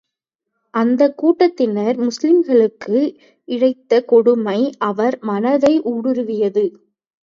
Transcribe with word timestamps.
அந்தக் 0.73 1.17
கூட்டத்தினர், 1.17 1.99
முஸ்லிம்களுக்கு 1.99 2.97
இழைத்த 3.47 4.03
கொடுமை 4.05 4.59
அவர் 4.83 5.19
மனத்தை 5.23 5.81
ஊடுருவியது. 5.89 6.65